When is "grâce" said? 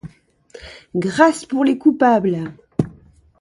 0.95-1.45